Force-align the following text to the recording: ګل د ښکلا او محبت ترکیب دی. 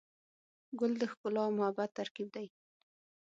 ګل 0.79 0.93
د 1.01 1.03
ښکلا 1.11 1.41
او 1.47 1.51
محبت 1.57 1.89
ترکیب 1.97 2.27
دی. 2.35 2.47